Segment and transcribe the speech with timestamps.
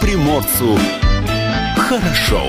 [0.00, 0.78] приморцу
[1.76, 2.42] хорошо.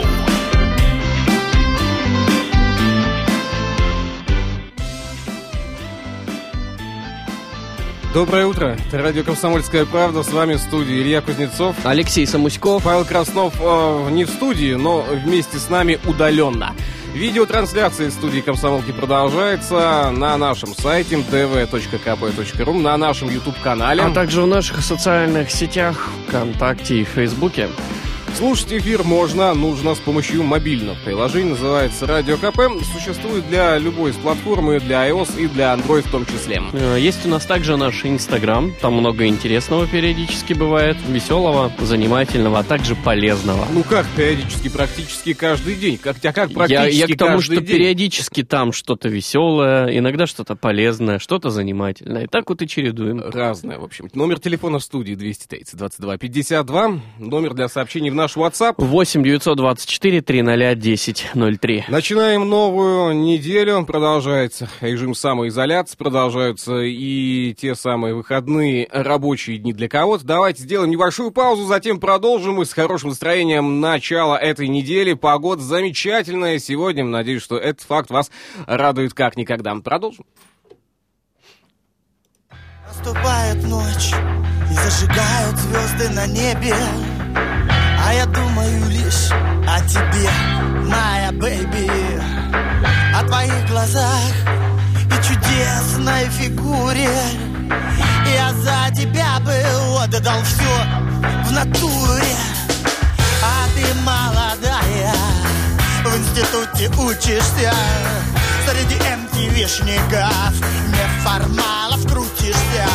[8.14, 8.78] Доброе утро.
[8.88, 10.24] Это радио «Комсомольская правда».
[10.24, 11.76] С вами в студии Илья Кузнецов.
[11.84, 12.84] Алексей Самуськов.
[12.84, 16.74] Павел Краснов э, не в студии, но вместе с нами удаленно.
[17.18, 24.04] Видеотрансляция из студии «Комсомолки» продолжается на нашем сайте dv.kp.ru, на нашем YouTube-канале.
[24.04, 27.70] А также в наших социальных сетях ВКонтакте и Фейсбуке.
[28.38, 32.60] Слушать эфир можно, нужно с помощью мобильного приложения, называется Радио КП.
[32.94, 36.62] Существует для любой из платформы, для iOS и для Android в том числе.
[36.74, 42.64] Э, есть у нас также наш Инстаграм, там много интересного периодически бывает, веселого, занимательного, а
[42.64, 43.66] также полезного.
[43.74, 45.98] Ну как периодически, практически каждый день?
[45.98, 47.66] Как, а как практически я, я к тому, что день?
[47.66, 52.26] периодически там что-то веселое, иногда что-то полезное, что-то занимательное.
[52.26, 53.20] И так вот и чередуем.
[53.20, 54.10] Разное, в общем.
[54.14, 57.00] Номер телефона в студии 230 22 52.
[57.18, 58.76] Номер для сообщений в наш WhatsApp.
[58.78, 61.28] 8 924 300 10
[61.62, 61.86] 03.
[61.88, 63.86] Начинаем новую неделю.
[63.86, 70.26] Продолжается режим самоизоляции, продолжаются и те самые выходные рабочие дни для кого-то.
[70.26, 75.14] Давайте сделаем небольшую паузу, затем продолжим и с хорошим настроением начала этой недели.
[75.14, 77.06] Погода замечательная сегодня.
[77.06, 78.30] Надеюсь, что этот факт вас
[78.66, 79.74] радует как никогда.
[79.76, 80.26] Продолжим.
[82.88, 84.12] Наступает ночь
[84.70, 86.74] и зажигают звезды на небе.
[88.08, 89.32] А я думаю лишь
[89.68, 90.30] о тебе,
[90.86, 91.92] моя бэйби
[93.14, 94.32] О твоих глазах
[94.96, 97.10] и чудесной фигуре.
[98.34, 99.54] Я за тебя бы
[100.02, 102.38] отдал все в натуре.
[103.44, 105.14] А ты молодая,
[106.06, 107.74] в институте учишься.
[108.66, 110.54] Среди MTV-шников
[110.94, 112.88] неформалов крутишься.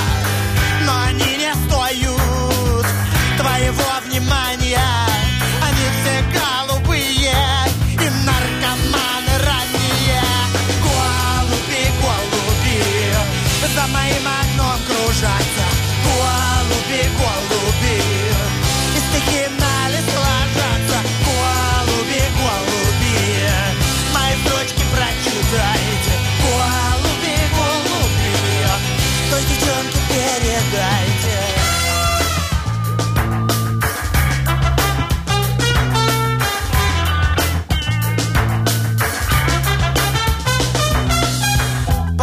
[0.87, 2.87] Но они не стоят
[3.37, 5.02] твоего внимания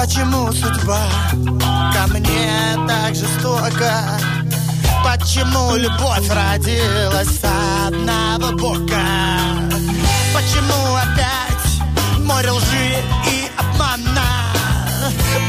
[0.10, 1.08] Почему судьба
[1.94, 4.20] ко мне так жестока?
[5.06, 7.44] Почему любовь родилась с
[7.86, 9.06] одного бока?
[10.34, 14.50] Почему опять море лжи и обмана?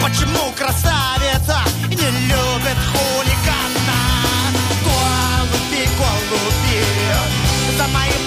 [0.03, 4.01] Почему красавица не любит хулигана?
[4.85, 6.85] Голуби, голуби,
[7.79, 8.20] за моим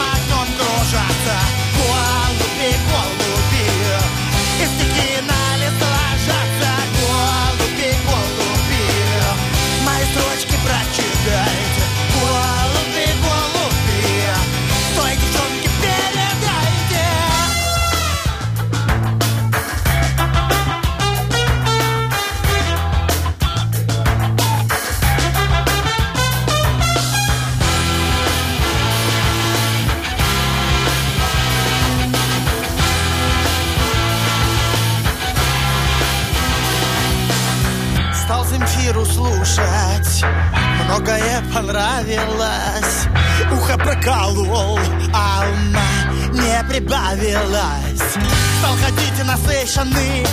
[41.74, 43.08] понравилось.
[43.52, 44.80] Ухо проколол,
[45.14, 48.14] а ума не прибавилось.
[48.60, 50.26] Стал ходить на сейшаны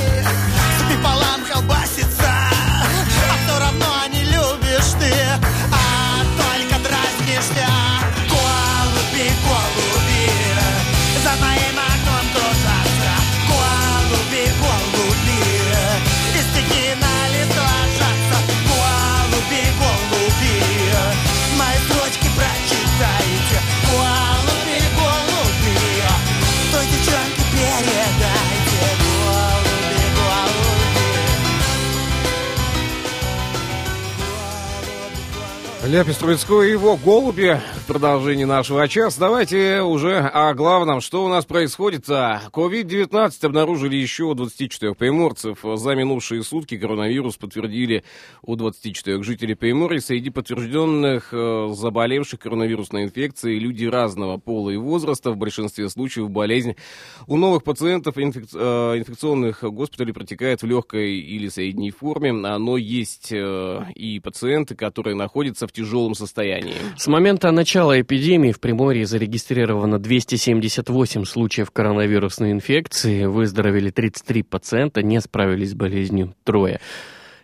[0.79, 2.00] С пополам колбасится А
[35.91, 37.61] Ляпис Трубецкой и его голуби
[37.91, 39.19] продолжении нашего часа.
[39.19, 41.01] Давайте уже о главном.
[41.01, 42.09] Что у нас происходит?
[42.09, 45.65] А, COVID-19 обнаружили еще у 24 приморцев.
[45.75, 48.05] За минувшие сутки коронавирус подтвердили
[48.43, 49.99] у 24 жителей Приморья.
[49.99, 55.33] Среди подтвержденных э, заболевших коронавирусной инфекцией люди разного пола и возраста.
[55.33, 56.77] В большинстве случаев болезнь
[57.27, 62.31] у новых пациентов инфек- э, инфекционных госпиталей протекает в легкой или средней форме.
[62.33, 66.77] Но есть э, и пациенты, которые находятся в тяжелом состоянии.
[66.97, 75.03] С момента начала начала эпидемии в Приморье зарегистрировано 278 случаев коронавирусной инфекции, выздоровели 33 пациента,
[75.03, 76.79] не справились с болезнью трое.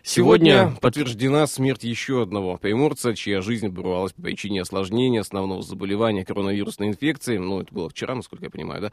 [0.07, 6.87] Сегодня подтверждена смерть еще одного приморца, чья жизнь оборвалась по причине осложнения основного заболевания коронавирусной
[6.87, 7.37] инфекции.
[7.37, 8.91] Ну, это было вчера, насколько я понимаю, да?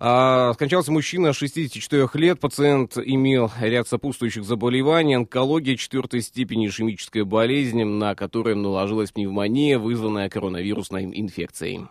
[0.00, 2.40] А, скончался мужчина 64 лет.
[2.40, 5.12] Пациент имел ряд сопутствующих заболеваний.
[5.12, 11.86] Онкология четвертой степени, ишемическая болезнь, на которую наложилась пневмония, вызванная коронавирусной инфекцией.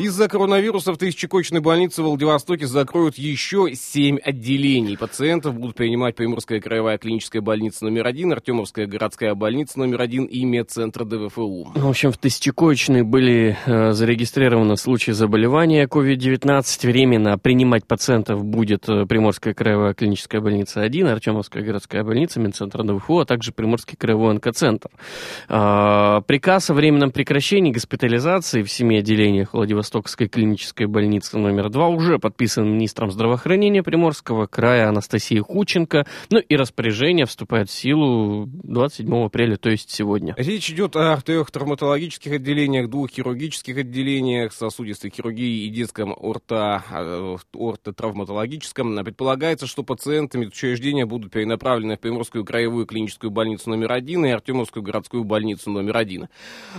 [0.00, 4.96] Из-за коронавируса в тысячекочной больнице в Владивостоке закроют еще семь отделений.
[4.96, 10.42] Пациентов будут принимать Приморская краевая клиническая больница номер один, Артемовская городская больница номер один и
[10.46, 11.72] медцентр ДВФУ.
[11.74, 16.86] В общем, в тысячекочной были э, зарегистрированы случаи заболевания COVID-19.
[16.86, 23.18] Временно принимать пациентов будет э, Приморская краевая клиническая больница 1, Артемовская городская больница, медцентр ДВФУ,
[23.18, 24.88] а также Приморский краевой онкоцентр.
[25.50, 31.88] Э, приказ о временном прекращении госпитализации в семи отделениях Владивостока Владивостокской клинической больницы номер 2
[31.88, 36.06] уже подписан министром здравоохранения Приморского края Анастасией Хученко.
[36.30, 40.34] Ну и распоряжение вступает в силу 27 апреля, то есть сегодня.
[40.38, 47.36] Речь идет о трех травматологических отделениях, двух хирургических отделениях, сосудистой хирургии и детском орто, э,
[47.52, 49.04] ортотравматологическом.
[49.04, 54.84] Предполагается, что пациенты медучреждения будут перенаправлены в Приморскую краевую клиническую больницу номер один и Артемовскую
[54.84, 56.28] городскую больницу номер один.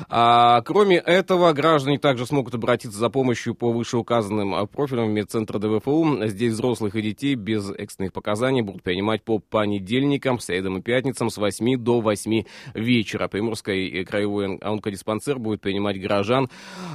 [0.08, 6.20] А, кроме этого, граждане также смогут обратиться за помощью по вышеуказанным а, профилям медцентра ДВФУ.
[6.28, 11.38] Здесь взрослых и детей без экстренных показаний будут принимать по понедельникам, средам и пятницам с
[11.38, 12.44] 8 до 8
[12.76, 13.28] вечера.
[13.28, 16.48] Приморский краевой онкодиспансер будет принимать горожан.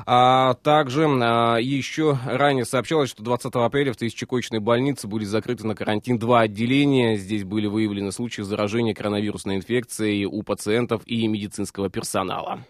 [0.07, 5.75] А также а, еще ранее сообщалось, что 20 апреля в Тысячекочной больнице были закрыты на
[5.75, 7.17] карантин два отделения.
[7.17, 12.61] Здесь были выявлены случаи заражения коронавирусной инфекцией у пациентов и медицинского персонала.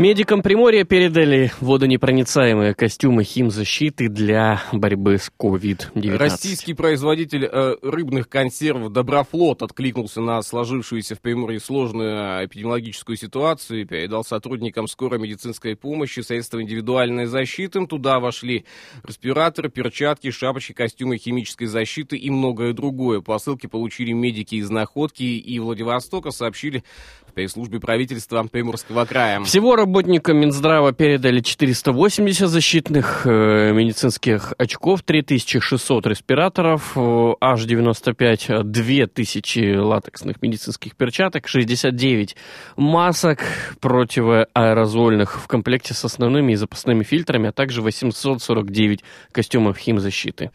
[0.00, 6.16] Медикам Приморья передали водонепроницаемые костюмы химзащиты для борьбы с COVID-19.
[6.16, 13.84] Российский производитель э, рыбных консервов Доброфлот откликнулся на сложившуюся в Приморье сложную эпидемиологическую ситуацию и
[13.84, 17.86] передал сотрудникам скорой медицинской помощи средства индивидуальной защиты.
[17.86, 18.64] Туда вошли
[19.06, 23.20] респираторы, перчатки, шапочки, костюмы химической защиты и многое другое.
[23.20, 26.84] Посылки получили медики из Находки и Владивостока, сообщили
[27.30, 29.42] в пресс-службе правительства Приморского края.
[29.44, 40.42] Всего работникам Минздрава передали 480 защитных э, медицинских очков, 3600 респираторов, э, H95 2000 латексных
[40.42, 42.36] медицинских перчаток, 69
[42.76, 43.40] масок
[43.80, 50.50] противоаэрозольных в комплекте с основными и запасными фильтрами, а также 849 костюмов химзащиты.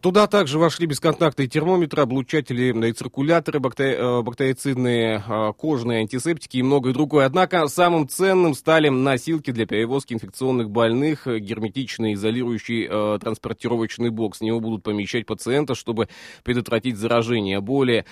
[0.00, 6.17] Туда также вошли бесконтактные термометры, облучатели циркуляторы, бактери- э, бактерицидные, э, кожные антисептики
[6.58, 7.26] и многое другое.
[7.26, 14.10] Однако самым ценным стали стали носилки для перевозки инфекционных больных, э, герметичный изолирующий э, транспортировочный
[14.10, 14.38] бокс.
[14.38, 16.08] В него будут помещать пациента, чтобы
[16.44, 17.60] предотвратить заражение.
[17.60, 18.04] Более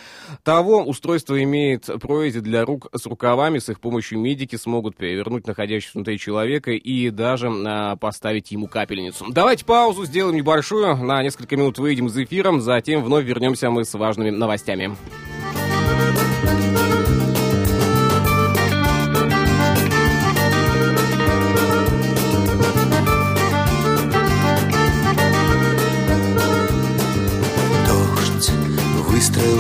[0.43, 3.59] того, устройство имеет прорези для рук с рукавами.
[3.59, 9.27] С их помощью медики смогут перевернуть находящегося внутри человека и даже э, поставить ему капельницу.
[9.29, 10.97] Давайте паузу сделаем небольшую.
[10.97, 12.59] На несколько минут выйдем из эфира.
[12.59, 14.97] Затем вновь вернемся мы с важными новостями.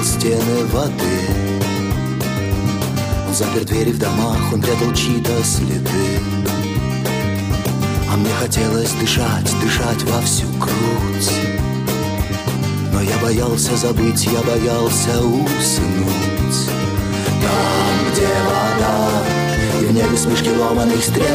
[0.07, 1.19] Стены воды.
[3.29, 6.21] Он запер двери в домах, он прятал чьи-то следы.
[8.11, 11.33] А мне хотелось дышать, дышать во всю грудь.
[12.93, 16.59] Но я боялся забыть, я боялся уснуть.
[17.43, 19.11] Там, где вода,
[19.81, 21.27] и в небе вспышки ломаных стрел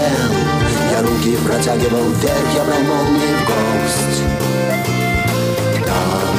[0.92, 4.24] Я руки протягивал вверх, я брал молнии в гость.
[5.86, 6.31] Там,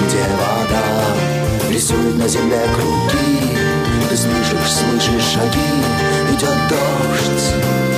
[1.83, 3.57] Рисует на земле круги.
[4.09, 5.59] Ты слышишь, слышишь шаги
[6.33, 7.92] Идет дождь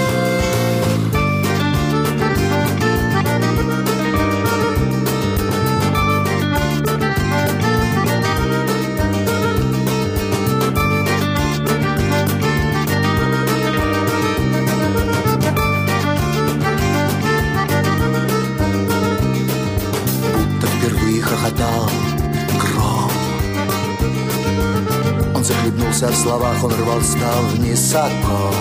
[26.34, 28.54] словах, он рвал ставни сапом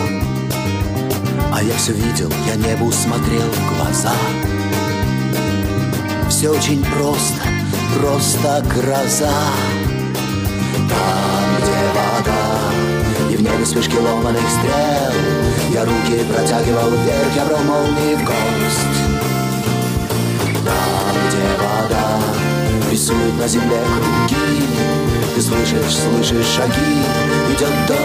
[1.52, 4.14] А я все видел, я небу смотрел в глаза.
[6.30, 7.42] Все очень просто,
[7.98, 9.32] просто гроза.
[10.90, 15.14] Там, где вода, и в небе вспышки ломаных стрел
[15.72, 19.04] Я руки протягивал вверх, я брал молнии в кость.
[20.66, 22.20] Там, где вода
[22.92, 24.64] рисует на земле круги
[25.36, 27.23] Ты слышишь, слышишь шаги,
[27.54, 28.00] идет дождь.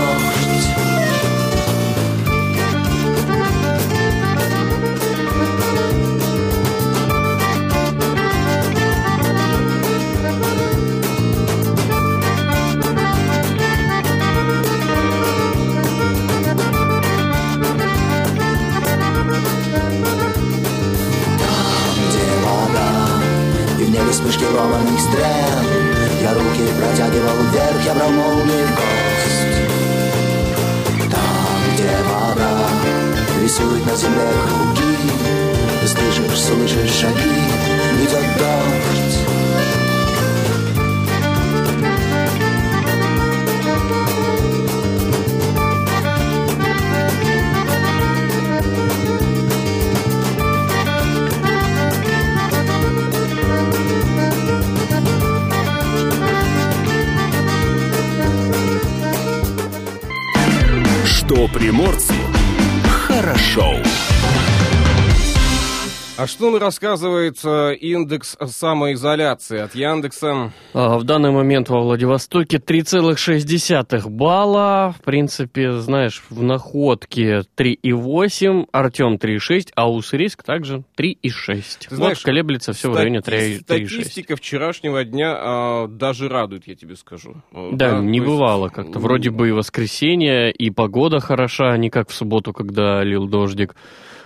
[24.11, 25.88] Вспышки ломаных стрел
[26.29, 29.57] Я руки протягивал вверх, я брал молнии в кость
[31.11, 32.69] Там, где вода
[33.43, 34.97] рисует на земле круги
[35.81, 37.33] Ты слышишь, слышишь шаги,
[38.03, 39.28] идет дождь
[61.39, 62.15] Что приморцу
[62.89, 63.77] хорошо.
[66.19, 70.53] А что нам рассказывает э, индекс самоизоляции от Яндекса?
[70.75, 74.93] А, в данный момент во Владивостоке 3,6 балла.
[74.99, 81.63] В принципе, знаешь, в находке 3,8, Артем 3,6, а Уссурийск также 3,6.
[81.89, 83.61] Ты знаешь, вот колеблется все в районе 3,6.
[83.61, 87.37] Статистика вчерашнего дня а, даже радует, я тебе скажу.
[87.53, 88.99] Да, не то есть- бывало как-то.
[88.99, 93.77] Вроде бы и воскресенье, и погода хороша, не как в субботу, когда лил дождик.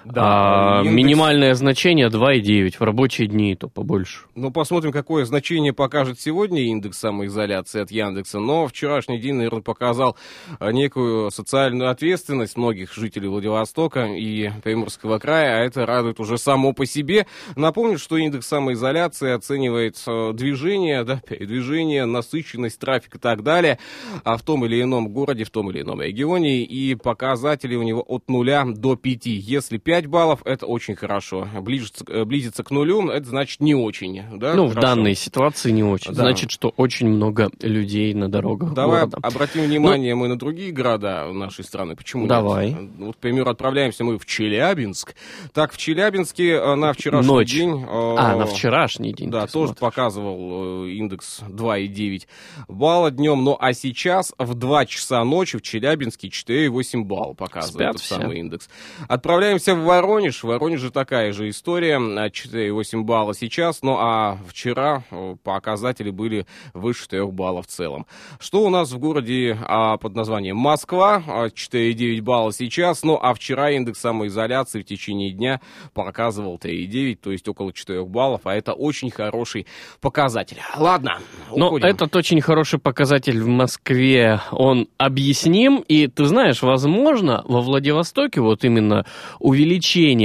[0.04, 4.20] Да, а индекс- минимальное значение 2,9, в рабочие дни то побольше.
[4.34, 8.40] Ну, посмотрим, какое значение покажет сегодня индекс самоизоляции от Яндекса.
[8.40, 10.16] Но вчерашний день, наверное, показал
[10.58, 16.72] а, некую социальную ответственность многих жителей Владивостока и Приморского края, а это радует уже само
[16.72, 17.26] по себе.
[17.56, 23.78] Напомню, что индекс самоизоляции оценивает э, движение, да, передвижение, насыщенность, трафик и так далее
[24.24, 28.04] а в том или ином городе, в том или ином регионе, и показатели у него
[28.06, 29.26] от нуля до 5.
[29.26, 31.46] Если 5 баллов, это очень хорошо.
[31.60, 34.22] Ближется, э, близится к нулю, это значит не очень.
[34.38, 34.54] Да?
[34.54, 34.80] ну, в Хорошо.
[34.88, 36.12] данной ситуации не очень.
[36.12, 36.22] Да.
[36.22, 39.18] Значит, что очень много людей на дорогах Давай города.
[39.22, 41.94] обратим внимание мы на другие города нашей страны.
[41.96, 42.28] Почему нет?
[42.30, 42.76] Давай.
[42.98, 45.14] Вот, к примеру, отправляемся мы в Челябинск.
[45.52, 47.50] Так, в Челябинске э, на вчерашний Ночь.
[47.52, 47.82] день...
[47.82, 49.30] э, А, на вчерашний день.
[49.30, 49.78] Да, тоже смотришь.
[49.80, 52.26] показывал э, индекс 2,9
[52.68, 53.44] балла днем.
[53.44, 58.14] Ну, а сейчас в 2 часа ночи в Челябинске 4,8 балла показывает Спят этот все.
[58.16, 58.68] самый индекс.
[59.08, 60.42] Отправляемся в Воронеж.
[60.42, 61.96] В Воронеже такая же история.
[61.96, 63.82] а, 4,8 балла сейчас.
[63.82, 68.06] Ну, а вчера э, показатели были выше 4 баллов в целом.
[68.38, 71.22] Что у нас в городе а, под названием Москва?
[71.26, 73.02] А, 4,9 балла сейчас.
[73.02, 75.60] Ну, а вчера индекс самоизоляции в течение дня
[75.94, 78.42] показывал 3,9, то есть около 4 баллов.
[78.44, 79.66] А это очень хороший
[80.00, 80.58] показатель.
[80.76, 81.18] Ладно,
[81.54, 81.86] Но уходим.
[81.88, 88.64] этот очень хороший показатель в Москве, он объясним, и ты знаешь, возможно, во Владивостоке вот
[88.64, 89.04] именно
[89.38, 89.71] увеличение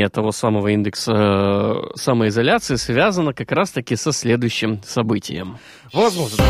[0.09, 5.57] того самого индекса э, самоизоляции связано как раз-таки со следующим событием.
[5.93, 6.43] Возможно.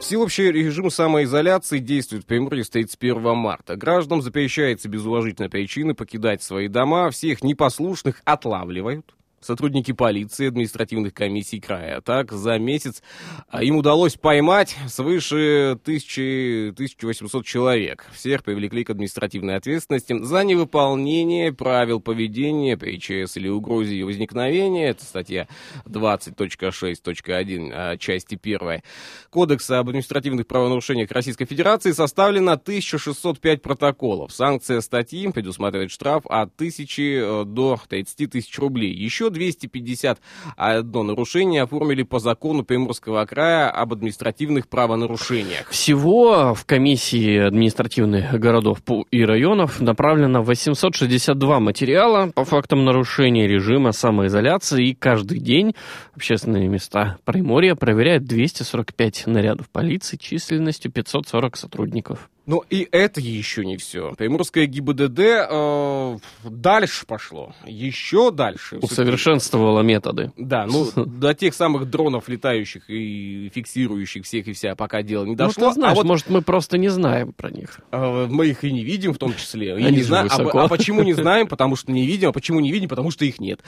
[0.00, 3.74] Всеобщий режим самоизоляции действует в Приморье с 31 марта.
[3.74, 7.10] Гражданам запрещается без уважительной причины покидать свои дома.
[7.10, 9.14] Всех непослушных отлавливают.
[9.44, 12.00] Сотрудники полиции, административных комиссий края.
[12.00, 13.02] Так, за месяц
[13.48, 18.06] а, им удалось поймать свыше 1000, 1800 человек.
[18.14, 24.88] Всех привлекли к административной ответственности за невыполнение правил поведения при ЧС или угрозе ее возникновения.
[24.88, 25.46] Это статья
[25.84, 28.80] 20.6.1 а, части 1
[29.28, 34.32] Кодекса об административных правонарушениях Российской Федерации составлено 1605 протоколов.
[34.32, 38.94] Санкция статьи предусматривает штраф от 1000 до 30 тысяч рублей.
[38.94, 45.68] Еще 251 нарушение оформили по закону Приморского края об административных правонарушениях.
[45.68, 48.78] Всего в комиссии административных городов
[49.10, 55.74] и районов направлено 862 материала по фактам нарушения режима самоизоляции, и каждый день
[56.14, 62.30] общественные места Приморья проверяют 245 нарядов полиции численностью 540 сотрудников.
[62.46, 64.12] Но и это еще не все.
[64.18, 67.54] Приморское ГИБДД э, дальше пошло.
[67.64, 68.78] Еще дальше.
[68.82, 70.30] Усовершенствовала методы.
[70.36, 75.36] Да, ну, до тех самых дронов, летающих и фиксирующих всех и вся, пока дело не
[75.36, 75.64] дошло.
[75.64, 77.80] ну, ты знаешь, а вот может, мы просто не знаем про них.
[77.92, 79.68] э, мы их и не видим в том числе.
[79.68, 81.46] И Они не зна- а, а почему не знаем?
[81.48, 82.28] Потому что не видим.
[82.28, 82.88] А почему не видим?
[82.88, 83.60] Потому что их нет.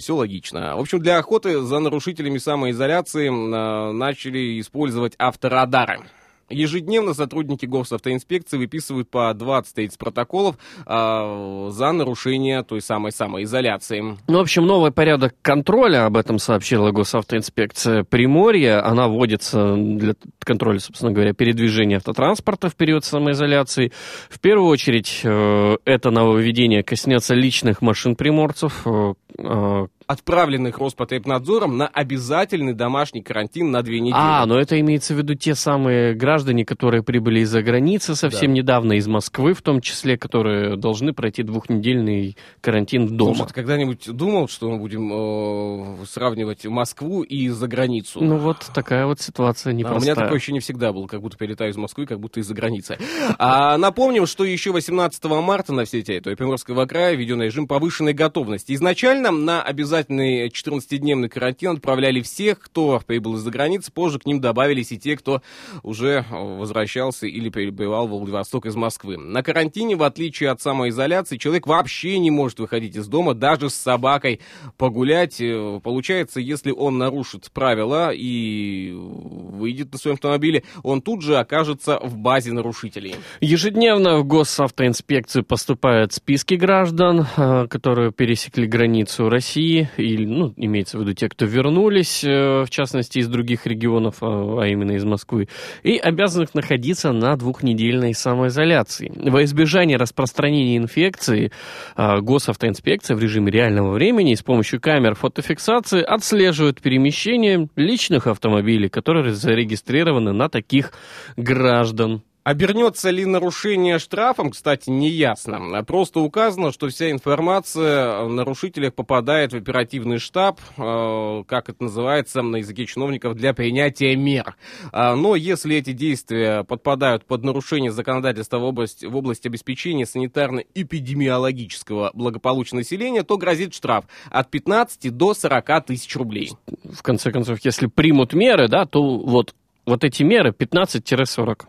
[0.00, 0.76] все логично.
[0.76, 6.00] В общем, для охоты за нарушителями самоизоляции э, начали использовать авторадары.
[6.50, 14.16] Ежедневно сотрудники госавтоинспекции выписывают по 20 этих протоколов э, за нарушение той самой самоизоляции.
[14.26, 18.84] Ну, в общем, новый порядок контроля, об этом сообщила госавтоинспекция Приморья.
[18.84, 23.92] Она вводится для контроля, собственно говоря, передвижения автотранспорта в период самоизоляции.
[24.30, 31.86] В первую очередь, э, это нововведение коснется личных машин приморцев, э, э, отправленных Роспотребнадзором на
[31.86, 34.16] обязательный домашний карантин на две недели.
[34.18, 38.56] А, но это имеется в виду те самые граждане, которые прибыли из-за границы совсем Да.
[38.56, 43.34] недавно, из Москвы в том числе, которые должны пройти двухнедельный карантин дома.
[43.34, 48.20] Слушай, ты когда-нибудь думал, что мы будем э, сравнивать Москву и за границу?
[48.22, 50.00] Ну вот такая вот ситуация А, у непростая.
[50.02, 52.96] меня такое ощущение всегда было, как будто перелетаю из Москвы, как будто из-за границы.
[53.38, 58.72] А, напомним, что еще 18 марта на всей территории Приморского края введен режим повышенной готовности.
[58.72, 59.62] Изначально на
[59.98, 63.90] обязательный 14-дневный карантин отправляли всех, кто прибыл из-за границы.
[63.92, 65.42] Позже к ним добавились и те, кто
[65.82, 69.16] уже возвращался или прибывал в Владивосток из Москвы.
[69.16, 73.74] На карантине, в отличие от самоизоляции, человек вообще не может выходить из дома, даже с
[73.74, 74.40] собакой
[74.76, 75.40] погулять.
[75.40, 81.98] Э, Получается, если он нарушит правила и выйдет на своем автомобиле, он тут же окажется
[82.02, 83.16] в базе нарушителей.
[83.40, 91.00] Ежедневно в госавтоинспекцию поступают списки граждан, э, которые пересекли границу России, или, ну, имеется в
[91.00, 95.48] виду те, кто вернулись, э, в частности, из других регионов, а а именно из Москвы,
[95.82, 99.12] и обязанных находиться на двухнедельной самоизоляции.
[99.14, 101.52] Во избежание распространения инфекции
[101.96, 109.32] э, госавтоинспекция в режиме реального времени с помощью камер фотофиксации отслеживает перемещение личных автомобилей, которые
[109.34, 110.92] зарегистрированы на таких
[111.36, 112.22] граждан.
[112.48, 115.84] Обернется ли нарушение штрафом, кстати, не ясно.
[115.84, 122.40] Просто указано, что вся информация о нарушителях попадает в оперативный штаб, э, как это называется
[122.40, 124.56] на языке чиновников, для принятия мер.
[124.92, 132.12] А, Но если эти действия подпадают под нарушение законодательства в области, в области обеспечения санитарно-эпидемиологического
[132.14, 136.52] благополучия населения, то грозит штраф от 15 до 40 тысяч рублей.
[136.82, 141.66] в конце концов, если примут меры, да, то вот, вот эти меры 15-40.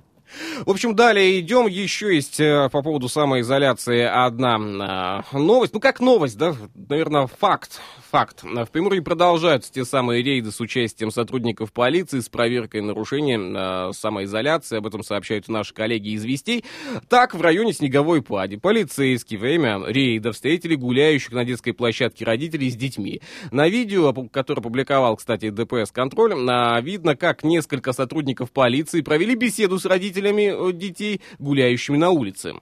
[0.66, 1.68] В общем, далее идем.
[1.68, 5.74] Еще есть э, по поводу самоизоляции одна э, новость.
[5.74, 6.56] Ну, как новость, да?
[6.76, 7.82] Наверное, факт.
[8.12, 8.44] Факт.
[8.44, 14.78] В Приморье продолжаются те самые рейды с участием сотрудников полиции с проверкой нарушения э, самоизоляции.
[14.78, 16.64] Об этом сообщают наши коллеги из Вестей.
[17.08, 22.76] Так, в районе Снеговой Пади полицейские время рейда встретили гуляющих на детской площадке родителей с
[22.76, 23.22] детьми.
[23.52, 29.80] На видео, которое опубликовал, кстати, ДПС «Контроль», а, видно, как несколько сотрудников полиции провели беседу
[29.80, 32.54] с родителями э, детей, гуляющими на улице.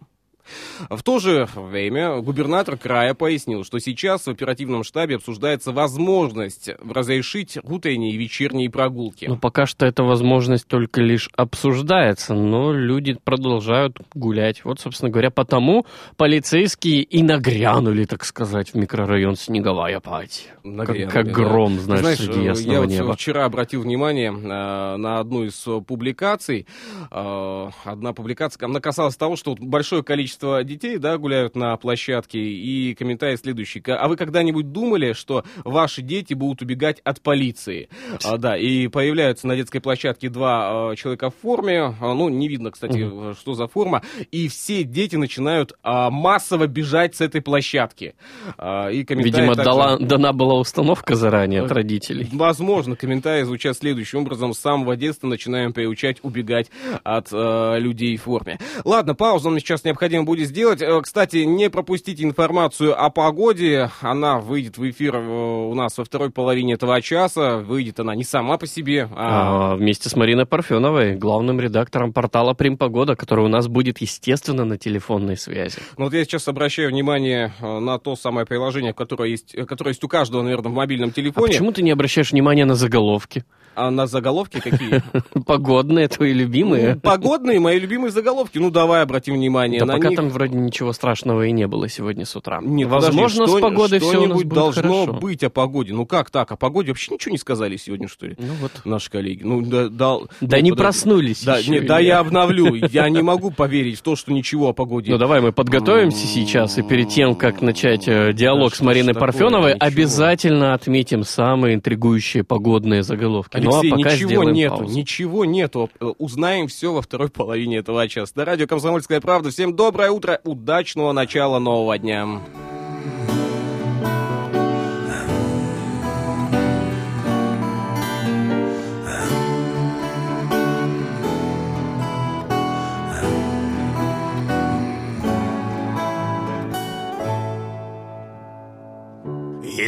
[0.89, 7.57] В то же время губернатор края пояснил, что сейчас в оперативном штабе обсуждается возможность разрешить
[7.63, 9.25] утренние и вечерние прогулки.
[9.25, 14.63] Но пока что эта возможность только лишь обсуждается, но люди продолжают гулять.
[14.63, 15.85] Вот, собственно говоря, потому
[16.17, 20.49] полицейские и нагрянули, так сказать, в микрорайон Снеговая Пать.
[20.63, 21.31] Нагрянули, как, как да.
[21.33, 23.13] гром, знаешь, Знаешь, среди ясного я вот неба.
[23.13, 26.67] вчера обратил внимание э, на одну из э, публикаций.
[27.11, 32.39] Э, одна публикация, она касалась того, что вот большое количество детей, да, гуляют на площадке,
[32.39, 33.83] и комментарий следующий.
[33.87, 37.89] А вы когда-нибудь думали, что ваши дети будут убегать от полиции?
[38.23, 42.47] А, да, и появляются на детской площадке два э, человека в форме, А, ну, не
[42.47, 47.41] видно, кстати, э, что за форма, и все дети начинают а, массово бежать с этой
[47.41, 48.15] площадки.
[48.57, 52.27] А, и Видимо, также- дала- дана была установка заранее от родителей.
[52.31, 54.53] Возможно, комментарии звучат следующим образом.
[54.53, 56.69] С самого детства начинаем приучать убегать
[57.03, 58.59] от э, людей в форме.
[58.83, 60.81] Ладно, паузу нам сейчас необходимо будет сделать.
[60.81, 63.89] Э, Кстати, не пропустите информацию о погоде.
[64.01, 67.57] Она выйдет в эфир э, у нас во второй половине этого часа.
[67.57, 69.71] Выйдет она не сама по себе, а...
[69.71, 74.77] А, вместе с Мариной Парфеновой, главным редактором портала Примпогода, который у нас будет, естественно, на
[74.77, 75.77] телефонной связи.
[75.97, 80.03] Ну, вот я сейчас обращаю внимание э, на то самое приложение, которое есть, которое есть
[80.03, 81.47] у каждого, наверное, в мобильном А телефоне.
[81.47, 83.45] почему ты не обращаешь внимания на заголовки?
[83.77, 85.03] А на заголовки какие?
[85.45, 86.95] Погодные твои любимые?
[86.95, 88.57] Ну, Погодные, мои любимые заголовки.
[88.57, 90.17] Ну, давай обратим внимание Да на пока них.
[90.17, 92.59] там вроде ничего страшного и не было сегодня с утра.
[92.63, 95.13] Нет, Возможно, подожди, с что- погодой все у нас будет должно хорошо.
[95.19, 95.93] быть о погоде.
[95.93, 96.51] Ну как так?
[96.51, 98.35] О погоде вообще ничего не сказали сегодня, что ли?
[98.39, 98.71] Ну вот.
[98.83, 99.43] Наши коллеги.
[99.43, 100.71] Ну, да, да, Да ну, не подожди.
[100.71, 102.73] проснулись Да, еще, нет, да, я обновлю.
[102.91, 105.11] Я не могу поверить в то, что ничего о погоде.
[105.11, 109.13] Ну давай мы подготовимся сейчас, и перед тем, как начать э, диалог с что Мариной
[109.13, 113.66] Парфеновой, обязательно отметим самые интригующие погодные заголовки.
[113.67, 114.95] Алексей, ну, а ничего нету, паузу.
[114.97, 115.89] ничего нету.
[115.99, 118.33] Э, узнаем все во второй половине этого часа.
[118.35, 119.49] На радио «Комсомольская правда».
[119.49, 122.41] Всем доброе утро, удачного начала нового дня.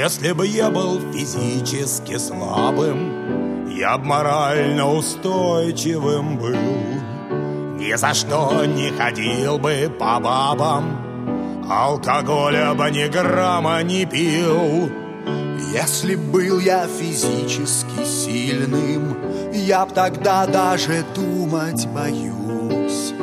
[0.10, 3.49] Если бы я был физически слабым,
[3.80, 7.80] я б морально устойчивым был.
[7.80, 14.90] Ни за что не ходил бы по бабам, Алкоголя бы ни грамма не пил.
[15.72, 19.18] Если был я физически сильным,
[19.54, 23.14] Я б тогда даже думать боюсь.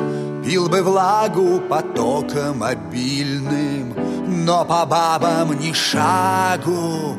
[0.43, 3.93] Пил бы влагу потоком обильным,
[4.45, 7.15] Но по бабам ни шагу,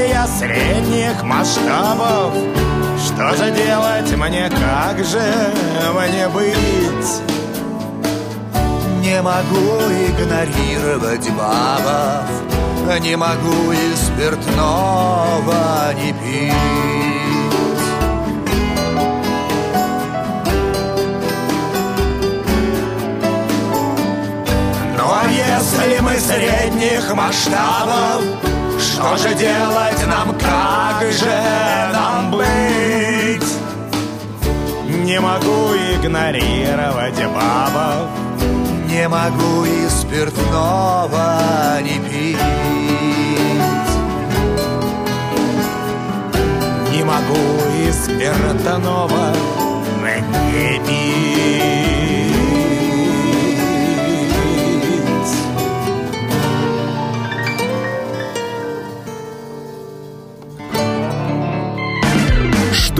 [0.00, 2.32] Но если я средних масштабов,
[3.04, 5.22] Что же делать мне, как же
[5.92, 7.22] мне быть?
[9.02, 16.54] Не могу игнорировать бабов, Не могу и спиртного не пить.
[24.96, 28.49] Но если мы средних масштабов,
[28.80, 33.50] Что же делать нам, как же нам быть?
[35.04, 38.08] Не могу игнорировать бабов,
[38.88, 42.38] Не могу и спиртного не пить.
[46.90, 47.44] Не могу
[47.84, 49.34] и спиртного
[50.02, 51.89] не пить.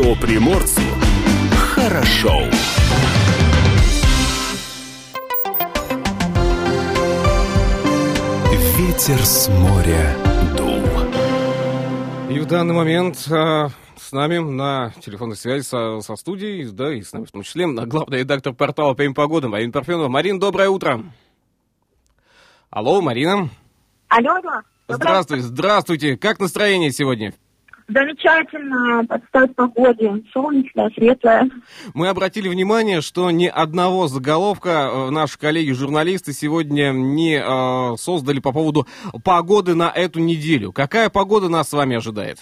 [0.00, 0.80] Что приморцу
[1.74, 2.32] хорошо.
[8.78, 10.16] Ветер с моря
[10.56, 10.80] дул.
[12.30, 17.02] И в данный момент а, с нами на телефонной связи со, со студией, да, и
[17.02, 20.08] с нами в том числе, а, главный редактор портала «Пейм погода» Марина Парфенова.
[20.08, 21.04] Марин, доброе утро.
[22.70, 23.50] Алло, Марина.
[24.08, 24.62] Алло, алло.
[24.88, 26.16] Здравствуйте, здравствуйте.
[26.16, 27.34] Как настроение сегодня?
[27.92, 31.50] Замечательно, подстать погоде, солнечная, светлая.
[31.92, 38.52] Мы обратили внимание, что ни одного заголовка э, наши коллеги-журналисты сегодня не э, создали по
[38.52, 38.86] поводу
[39.24, 40.72] погоды на эту неделю.
[40.72, 42.38] Какая погода нас с вами ожидает?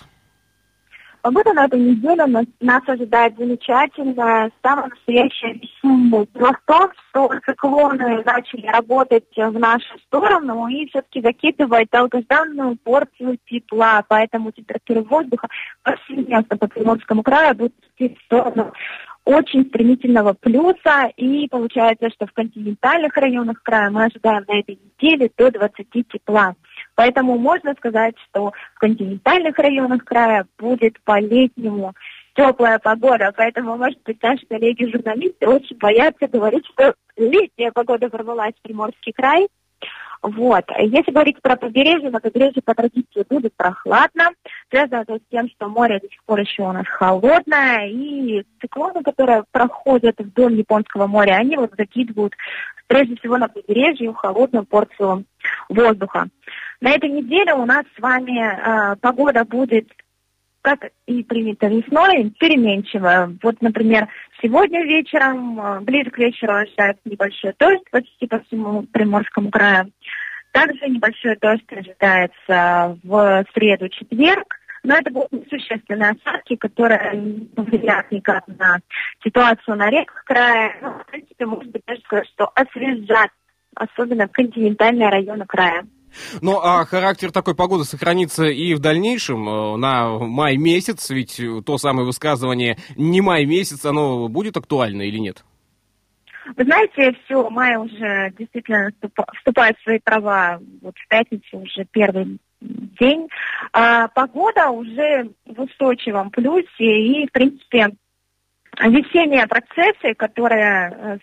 [1.23, 6.27] Погода на эту неделю нас, нас ожидает замечательная, самая настоящая весенняя.
[6.35, 13.39] Дело в том, что циклоны начали работать в нашу сторону и все-таки закидывают долгожданную порцию
[13.47, 15.49] тепла, поэтому температура воздуха
[15.83, 18.73] повсеместно по Приморскому краю будет идти в сторону
[19.29, 25.31] очень стремительного плюса, и получается, что в континентальных районах края мы ожидаем на этой неделе
[25.37, 26.55] до 20 тепла.
[26.99, 31.95] Поэтому можно сказать, что в континентальных районах края будет по-летнему
[32.35, 33.33] теплая погода.
[33.37, 39.47] Поэтому, может быть, наши коллеги-журналисты очень боятся говорить, что летняя погода ворвалась в Приморский край.
[40.23, 40.65] Вот.
[40.77, 44.31] Если говорить про побережье, на побережье по традиции будет прохладно.
[44.69, 49.05] Связано это с тем, что море до сих пор еще у нас холодное, и циклоны,
[49.05, 52.35] которые проходят вдоль Японского моря, они вот закидывают
[52.89, 55.25] прежде всего на побережье холодную порцию
[55.69, 56.27] воздуха.
[56.81, 59.89] На этой неделе у нас с вами э, погода будет
[60.61, 63.35] как и принято весной, переменчивая.
[63.43, 64.09] Вот, например,
[64.43, 69.91] сегодня вечером, э, ближе к вечеру ожидается небольшой дождь почти по всему Приморскому краю.
[70.53, 74.57] Также небольшой дождь ожидается в среду-четверг.
[74.85, 78.79] Но это будут несущественные осадки, которые не повлияют никак на
[79.25, 80.77] ситуацию на реках края.
[80.81, 83.31] Ну, в принципе, можно быть даже сказать, что освежат,
[83.75, 85.85] особенно континентальные районы края.
[86.41, 91.79] Ну, а характер такой погоды сохранится и в дальнейшем, э, на май месяц, ведь то
[91.79, 95.45] самое высказывание «не май месяц», оно будет актуально или нет?
[96.57, 98.91] Вы знаете, все, май уже действительно
[99.37, 100.61] вступает в свои права.
[100.81, 103.29] Вот в пятницу уже первый день.
[103.73, 107.91] А погода уже в устойчивом плюсе и, в принципе,
[108.81, 111.19] весенние процессы, которые э,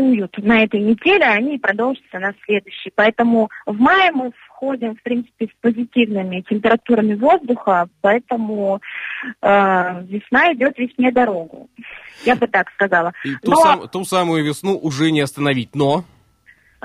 [0.00, 2.90] стартуют на этой неделе, они продолжатся на следующей.
[2.94, 8.80] Поэтому в мае мы входим, в принципе, с позитивными температурами воздуха, поэтому
[9.42, 11.68] э, весна идет весне дорогу.
[12.24, 13.12] Я бы так сказала.
[13.24, 13.56] И ту, Но...
[13.56, 16.04] сам, ту самую весну уже не остановить, но...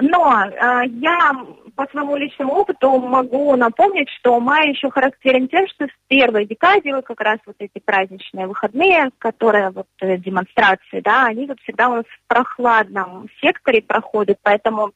[0.02, 1.32] Но э, я
[1.76, 6.94] по своему личному опыту могу напомнить, что май еще характерен тем, что с первой декады,
[6.94, 11.90] вот как раз вот эти праздничные выходные, которые вот э, демонстрации, да, они вот всегда
[11.90, 14.92] у нас в прохладном секторе проходят, поэтому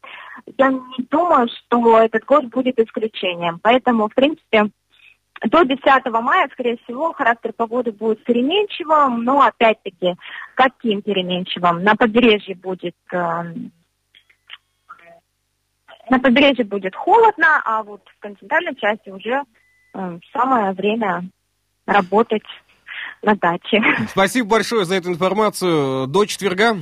[0.57, 3.59] я не думаю, что этот год будет исключением.
[3.61, 4.69] Поэтому, в принципе,
[5.43, 5.81] до 10
[6.21, 10.15] мая, скорее всего, характер погоды будет переменчивым, но опять-таки,
[10.55, 11.83] каким переменчивым?
[11.83, 13.43] На побережье будет э,
[16.09, 19.43] на побережье будет холодно, а вот в континентальной части уже
[19.93, 21.29] э, самое время
[21.85, 22.43] работать
[23.21, 23.81] на даче.
[24.09, 26.07] Спасибо большое за эту информацию.
[26.07, 26.77] До четверга.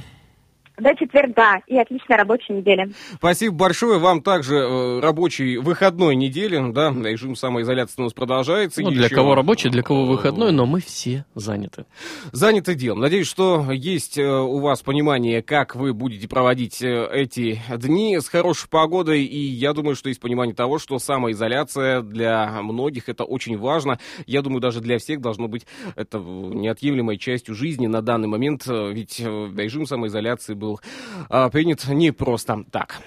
[0.77, 2.91] До четверга и отличной рабочей недели.
[3.15, 3.97] Спасибо большое.
[3.97, 6.71] Вам также э, рабочей выходной недели.
[6.71, 8.83] Да, режим самоизоляции у нас продолжается.
[8.83, 11.85] Ну, для Еще, кого рабочий, для кого выходной, но мы все заняты.
[12.31, 12.99] Заняты делом.
[12.99, 18.29] Надеюсь, что есть э, у вас понимание, как вы будете проводить э, эти дни с
[18.29, 19.23] хорошей погодой.
[19.23, 23.97] И я думаю, что есть понимание того, что самоизоляция для многих это очень важно.
[24.27, 28.67] Я думаю, даже для всех должно быть это неотъемлемой частью жизни на данный момент.
[28.67, 29.23] Ведь э,
[29.57, 30.66] режим самоизоляции был
[31.29, 33.01] а, принят не просто так.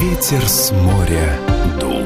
[0.00, 1.38] Ветер с моря
[1.80, 2.04] дул.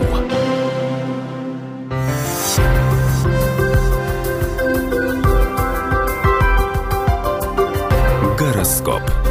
[8.38, 9.27] Гороскоп.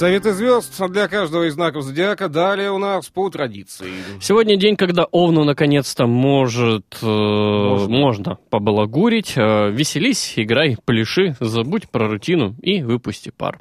[0.00, 2.30] Советы звезд для каждого из знаков зодиака.
[2.30, 3.90] Далее у нас по традиции.
[4.18, 8.38] Сегодня день, когда Овну наконец-то может, э, можно.
[8.48, 9.34] побалагурить.
[9.36, 13.60] Э, веселись, играй, пляши, забудь про рутину и выпусти пар.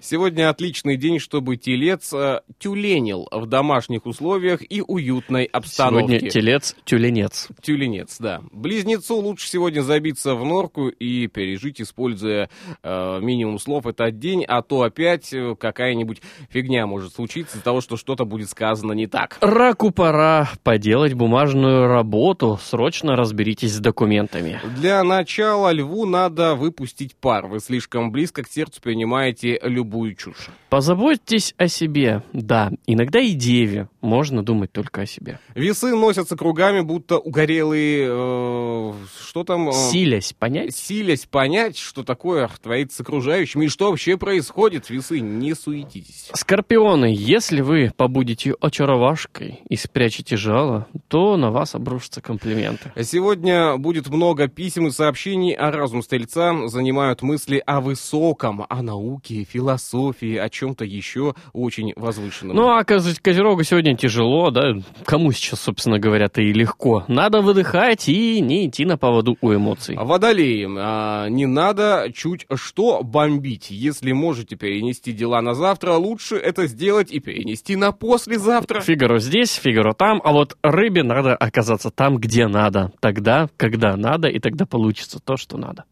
[0.00, 6.18] Сегодня отличный день, чтобы телец э, тюленил в домашних условиях и уютной обстановке.
[6.18, 7.48] Сегодня телец, тюленец.
[7.60, 8.40] Тюленец, да.
[8.52, 12.48] Близнецу лучше сегодня забиться в норку и пережить, используя
[12.82, 17.80] э, минимум слов этот день, а то опять э, какая-нибудь фигня может случиться из-за того,
[17.80, 19.36] что что-то будет сказано не так.
[19.40, 22.58] Раку пора поделать бумажную работу.
[22.62, 24.60] Срочно разберитесь с документами.
[24.76, 27.46] Для начала льву надо выпустить пар.
[27.46, 30.48] Вы слишком близко к сердцу принимаете любую чушь.
[30.70, 32.22] Позаботьтесь о себе.
[32.32, 35.38] Да, иногда и деве можно думать только о себе.
[35.54, 38.08] Весы носятся кругами, будто угорелые...
[38.10, 38.92] э,
[39.28, 39.68] что там?
[39.68, 40.74] э, Силясь понять.
[40.76, 44.90] Силясь понять, что такое творится с окружающими и что вообще происходит.
[44.90, 46.30] Весы, не суетитесь.
[46.34, 52.92] Скорпионы, если вы побудете очаровашкой и спрячете жало, то на вас обрушатся комплименты.
[53.02, 59.44] Сегодня будет много писем и сообщений, а разум стрельца занимают мысли о высоком, о науке,
[59.44, 62.56] философии, о чем-то еще очень возвышенном.
[62.56, 64.74] Ну, а Козерогу сегодня тяжело, да?
[65.04, 67.04] Кому сейчас, собственно говоря-то и легко.
[67.08, 69.96] Надо выдыхать и не идти на поводу у эмоций.
[69.96, 73.70] Водолеи, а, не надо чуть что бомбить.
[73.70, 78.80] Если можете перенести дела на завтра, лучше это сделать и перенести на послезавтра.
[78.80, 82.92] Фигаро здесь, Фигаро там, а вот рыбе надо оказаться там, где надо.
[83.00, 85.84] Тогда, когда надо, и тогда получится то, что надо.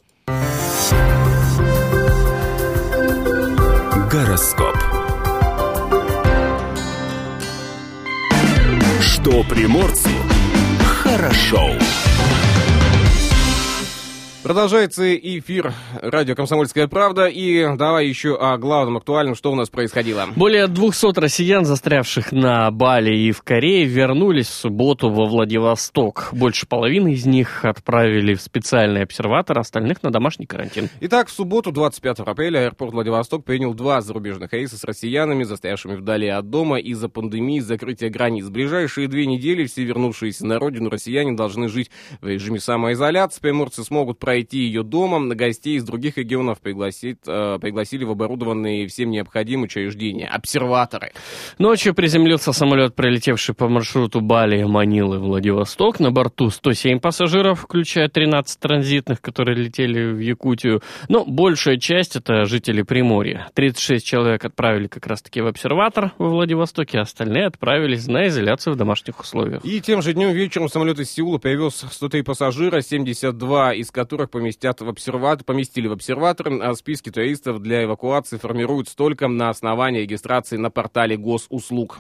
[4.11, 4.77] Гороскоп.
[9.01, 10.11] Что приморцу
[10.85, 11.71] хорошо.
[14.43, 17.27] Продолжается эфир радио «Комсомольская правда».
[17.27, 20.27] И давай еще о главном актуальном, что у нас происходило.
[20.35, 26.31] Более 200 россиян, застрявших на Бали и в Корее, вернулись в субботу во Владивосток.
[26.33, 30.89] Больше половины из них отправили в специальный обсерватор, остальных на домашний карантин.
[31.03, 36.27] Итак, в субботу, 25 апреля, аэропорт Владивосток принял два зарубежных рейса с россиянами, застрявшими вдали
[36.27, 38.47] от дома из-за пандемии и закрытия границ.
[38.47, 43.41] В ближайшие две недели все вернувшиеся на родину россияне должны жить в режиме самоизоляции.
[43.41, 45.35] Приморцы смогут пройти ее дома.
[45.35, 50.29] Гостей из других регионов пригласит, э, пригласили в оборудованные всем необходимые учреждения.
[50.29, 51.13] Обсерваторы.
[51.59, 56.01] Ночью приземлился самолет, прилетевший по маршруту Бали, Манилы, Владивосток.
[56.01, 60.83] На борту 107 пассажиров, включая 13 транзитных, которые летели в Якутию.
[61.09, 63.49] Но большая часть это жители Приморья.
[63.55, 68.77] 36 человек отправили как раз-таки в обсерватор во Владивостоке, а остальные отправились на изоляцию в
[68.77, 69.65] домашних условиях.
[69.65, 74.81] И тем же днем вечером самолет из Сеула привез 103 пассажира, 72 из которых поместят
[74.81, 76.49] в обсерватор, поместили в обсерватор.
[76.63, 81.99] А списки туристов для эвакуации формируют только на основании регистрации на портале госуслуг.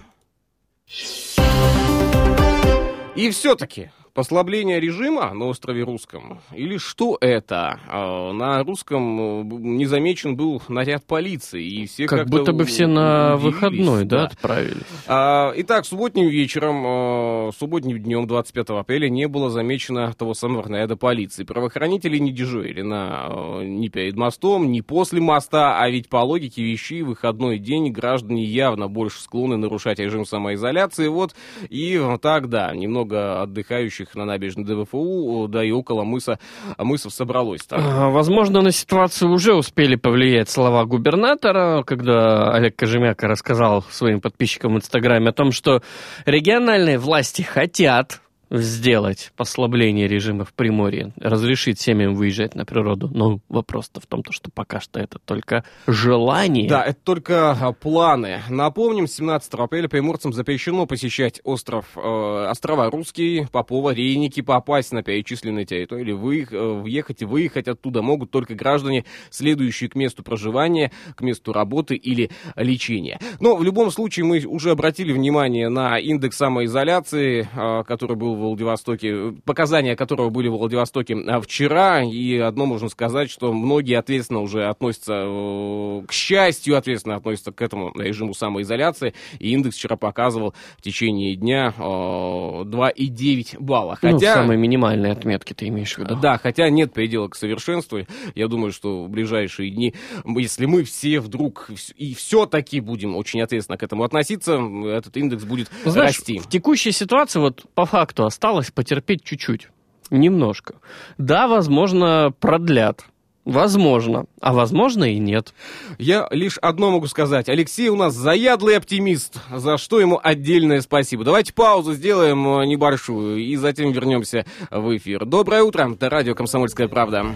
[3.14, 6.40] И все-таки Послабление режима на острове Русском?
[6.54, 7.80] Или что это?
[7.88, 12.66] А, На Русском э, не замечен был наряд полиции, и все Как как-то будто бы
[12.66, 14.82] все на выходной, да, отправились.
[15.06, 20.96] А, Итак, субботним вечером, э, субботним днем 25 апреля не было замечено того самого наряда
[20.96, 21.44] полиции.
[21.44, 26.62] Правоохранители не дежурили на, э, ни перед мостом, ни после моста, а ведь по логике
[26.62, 31.08] вещей выходной день граждане явно больше склонны нарушать режим самоизоляции.
[31.08, 31.34] Вот
[31.70, 36.38] и так, да, немного отдыхающих на набережной ДВФУ, да и около мыса,
[36.78, 37.62] мысов собралось.
[37.62, 37.80] там.
[37.82, 44.74] А, Возможно, на ситуацию уже успели повлиять слова губернатора, когда Олег Кожемяка рассказал своим подписчикам
[44.74, 45.82] в Инстаграме о том, что
[46.26, 48.20] региональные власти хотят
[48.52, 53.08] сделать послабление режима в Приморье, разрешить семьям выезжать на природу.
[53.12, 56.68] Но вопрос-то в том, то, что пока что это только желание.
[56.68, 58.42] Да, это только а, планы.
[58.48, 65.02] Напомним, с 17 апреля приморцам запрещено посещать остров, э, острова Русские, Попова, Рейники, попасть на
[65.02, 70.92] перечисленные территории вы, э, въехать и выехать оттуда могут только граждане, следующие к месту проживания,
[71.14, 73.18] к месту работы или лечения.
[73.40, 79.32] Но в любом случае мы уже обратили внимание на индекс самоизоляции, э, который был Владивостоке,
[79.44, 84.64] показания которого были в Владивостоке а, вчера, и одно можно сказать, что многие ответственно уже
[84.66, 90.82] относятся, э, к счастью, ответственно относятся к этому режиму самоизоляции, и индекс вчера показывал в
[90.82, 93.98] течение дня э, 2,9 балла.
[94.02, 94.34] Ну, Хотя...
[94.34, 96.16] самые минимальные отметки ты имеешь в виду.
[96.16, 98.00] Да, хотя нет предела к совершенству.
[98.34, 103.78] Я думаю, что в ближайшие дни, если мы все вдруг и все-таки будем очень ответственно
[103.78, 106.38] к этому относиться, этот индекс будет Ну, Знаешь, расти.
[106.38, 109.68] в текущей ситуации вот по факту осталось потерпеть чуть-чуть,
[110.10, 110.76] немножко.
[111.18, 113.04] Да, возможно, продлят.
[113.44, 114.26] Возможно.
[114.40, 115.52] А возможно и нет.
[115.98, 117.48] Я лишь одно могу сказать.
[117.48, 121.24] Алексей у нас заядлый оптимист, за что ему отдельное спасибо.
[121.24, 125.26] Давайте паузу сделаем э, небольшую и затем вернемся в эфир.
[125.26, 127.26] Доброе утро, это радио «Комсомольская правда».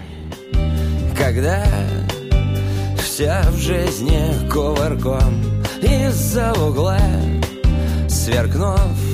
[1.19, 1.67] Когда
[2.99, 5.35] вся в жизни кувырком
[5.83, 7.01] Из-за угла
[8.09, 9.06] сверкнув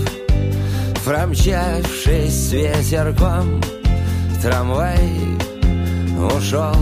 [1.05, 3.61] Промчавшись ветерком
[4.41, 5.11] Трамвай
[6.17, 6.77] ушел.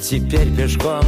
[0.00, 1.02] Теперь пешком.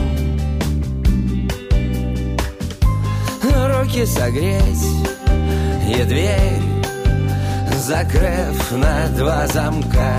[3.45, 4.87] Руки согреть
[5.89, 6.63] и дверь
[7.77, 10.17] Закрыв на два замка.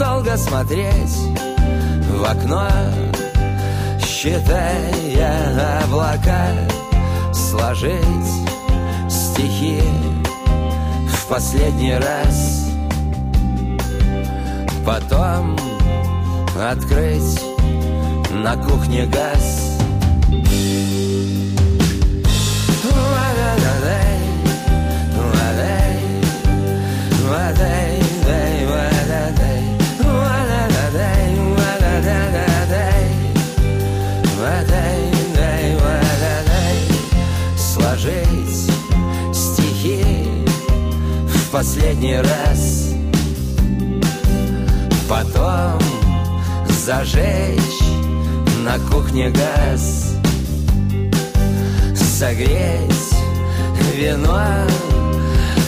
[0.00, 1.16] Долго смотреть
[2.10, 2.68] в окно
[4.04, 6.48] Считая облака.
[7.32, 8.02] Сложить
[9.08, 9.80] стихи
[11.28, 12.70] В последний раз.
[14.86, 15.58] Потом
[16.58, 17.44] открыть
[18.32, 19.76] на кухне газ.
[22.82, 24.20] Ла-ла-ла-лей,
[25.34, 26.00] ла-лей,
[27.28, 27.87] ла-лей,
[41.58, 42.94] последний раз.
[45.08, 45.80] Потом
[46.68, 47.82] зажечь
[48.64, 50.14] на кухне газ.
[51.96, 53.12] Согреть
[53.96, 54.40] вино.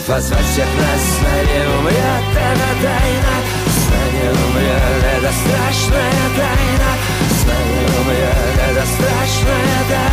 [0.07, 1.03] Позвать всех нас.
[1.03, 3.37] С нами умрет эта тайна.
[3.67, 6.91] С нами умрет эта страшная тайна.
[7.37, 10.11] С нами умрет эта страшная тайна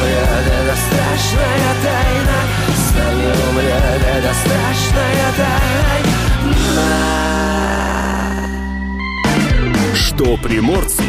[0.00, 2.38] умрет эта страшная тайна
[2.74, 5.94] С нами умрет эта страшная тайна
[9.94, 11.04] Что приморцу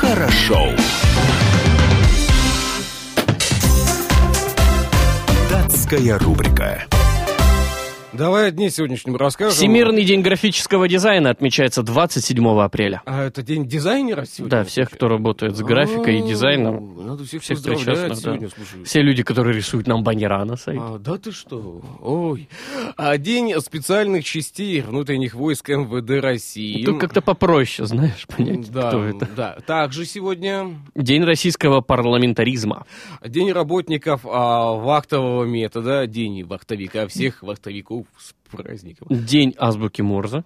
[0.00, 0.70] хорошо.
[5.50, 6.93] Датская рубрика.
[8.16, 9.54] Давай о дне сегодняшнем расскажем.
[9.54, 13.02] Всемирный день графического дизайна отмечается 27 апреля.
[13.06, 14.58] А это день дизайнера сегодня?
[14.58, 17.06] Да, всех, кто работает с графикой и А, дизайном.
[17.06, 18.14] Надо всех, всех причастных, да.
[18.14, 18.84] сегодня, слушай.
[18.84, 20.80] Все люди, которые рисуют нам баннера на сайте.
[20.80, 21.82] А, да ты что?
[22.02, 22.48] Ой.
[22.96, 26.84] А день специальных частей внутренних войск МВД России.
[26.84, 29.28] Тут как-то попроще, знаешь, понять, да, кто это.
[29.34, 29.58] да.
[29.66, 32.86] Также сегодня День российского парламентаризма.
[33.26, 39.08] день работников а, вахтового метода, день вахтовика, всех вахтовиков с праздником.
[39.10, 40.44] День азбуки Морзе.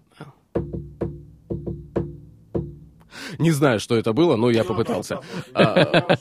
[3.39, 5.21] Не знаю, что это было, но я попытался.
[5.55, 6.15] А,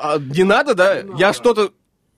[0.00, 1.02] а, не надо, да?
[1.16, 1.72] Я что-то...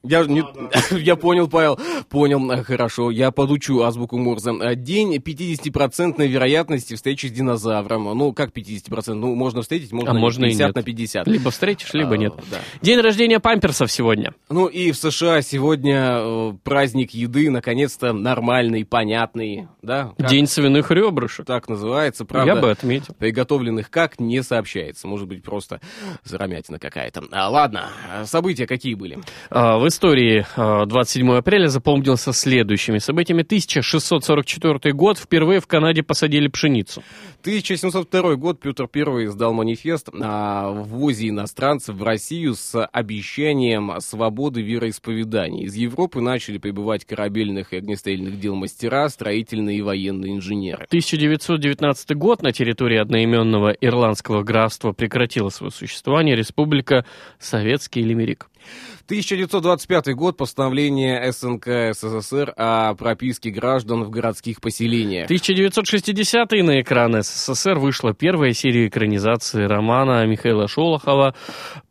[0.04, 0.44] Я, не,
[1.00, 1.78] я понял, Павел,
[2.10, 4.52] понял, э, хорошо, я подучу азбуку Морзе.
[4.60, 8.04] Э, День 50% вероятности встречи с динозавром.
[8.16, 9.14] Ну, как 50%?
[9.14, 10.76] Ну, можно встретить, можно, А можно и 50 нет.
[10.76, 11.26] на 50.
[11.26, 12.34] Либо встретишь, либо А, нет.
[12.50, 12.58] да.
[12.82, 14.34] День рождения памперсов сегодня.
[14.50, 20.12] Ну и в США сегодня э, праздник еды, наконец-то нормальный, понятный, да?
[20.18, 21.46] Как День свиных ребрышек.
[21.46, 22.54] Так называется, правда?
[22.54, 23.14] Я бы отметил.
[23.18, 25.06] Приготовленных как, не сообщается.
[25.08, 25.80] Может быть, просто
[26.24, 27.24] заромятина какая-то.
[27.32, 29.18] А, ладно, а события какие были?
[29.50, 33.42] А, В истории а, 27 апреля запомнился следующими событиями.
[33.42, 35.18] 1644 год.
[35.18, 37.02] Впервые в Канаде посадили пшеницу.
[37.42, 45.64] 1702 год Петр I издал манифест о ввозе иностранцев в Россию с обещанием свободы вероисповедания.
[45.66, 50.86] Из Европы начали прибывать корабельных и огнестрельных дел мастера, строительные и военные инженеры.
[50.88, 52.42] 1919 год.
[52.42, 57.04] На территории одноименного ирландского графства прекратила свое существование Республика
[57.38, 58.48] Советский Лимерик.
[59.06, 65.30] 1925 год постановление СНК СССР о прописке граждан в городских поселениях.
[65.30, 71.34] 1960-е на экраны СССР вышла первая серия экранизации романа Михаила Шолохова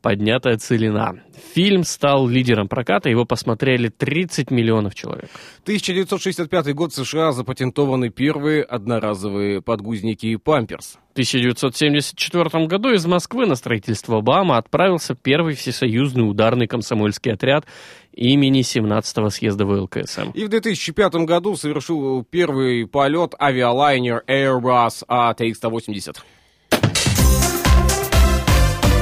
[0.01, 1.21] «Поднятая целина».
[1.53, 5.29] Фильм стал лидером проката, его посмотрели 30 миллионов человек.
[5.63, 10.97] 1965 год в США запатентованы первые одноразовые подгузники и памперс.
[11.09, 17.65] В 1974 году из Москвы на строительство БАМа отправился первый всесоюзный ударный комсомольский отряд
[18.13, 20.31] имени 17-го съезда ВЛКСМ.
[20.33, 26.17] И в 2005 году совершил первый полет авиалайнер Airbus ATX-180.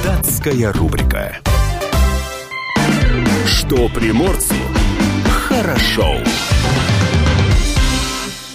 [0.04, 1.40] Датская рубрика.
[3.72, 4.54] Что приморцу
[5.48, 6.18] хорошо.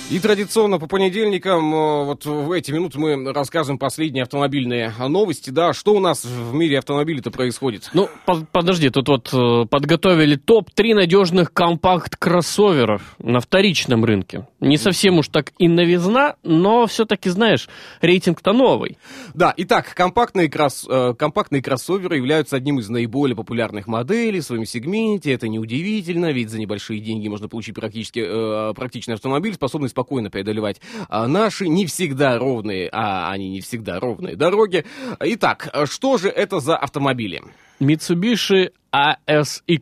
[0.09, 5.49] И традиционно по понедельникам, э, вот в эти минуты мы расскажем последние автомобильные новости.
[5.49, 7.89] Да, что у нас в мире автомобилей-то происходит?
[7.93, 14.47] Ну, под- подожди, тут вот э, подготовили топ-3 надежных компакт-кроссоверов на вторичном рынке.
[14.61, 17.67] Не совсем уж так и новизна, но все-таки, знаешь,
[17.99, 18.97] рейтинг-то новый.
[19.33, 24.63] Да, итак, компактные, кросс- э, компактные кроссоверы являются одним из наиболее популярных моделей в своем
[24.63, 25.33] сегменте.
[25.33, 30.79] Это неудивительно, ведь за небольшие деньги можно получить практически э, практичный автомобиль, способный спокойно преодолевать
[31.09, 34.85] а, наши не всегда ровные, а они не всегда ровные дороги.
[35.19, 37.41] Итак, э, что же это за автомобили?
[37.79, 39.81] Mitsubishi ASX.